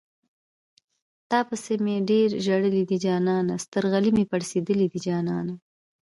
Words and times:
تاپسې 1.31 1.73
مې 1.83 1.95
ډېر 2.09 2.29
ژړلي 2.45 2.83
دي 2.89 2.97
جانانه 3.05 3.53
سترغلي 3.63 4.11
مې 4.15 4.25
پړسېدلي 4.31 4.87
دي 4.93 4.99
جانانه 5.07 5.53